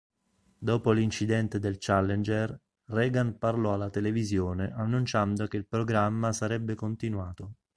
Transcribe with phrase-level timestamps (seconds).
[0.57, 7.57] Dopo l'incidente del Challenger, Reagan parlò alla televisione annunciando che il programma sarebbe continuato.